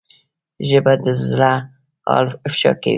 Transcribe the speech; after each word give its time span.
ژبه 0.69 0.93
د 1.05 1.07
زړه 1.25 1.53
حال 2.09 2.27
افشا 2.47 2.71
کوي 2.81 2.89